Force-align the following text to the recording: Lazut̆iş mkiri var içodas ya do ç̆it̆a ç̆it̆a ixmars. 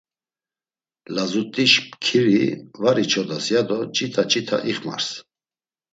Lazut̆iş 1.15 1.73
mkiri 1.85 2.41
var 2.83 2.97
içodas 3.03 3.45
ya 3.53 3.61
do 3.67 3.77
ç̆it̆a 3.95 4.23
ç̆it̆a 4.31 4.57
ixmars. 4.71 5.07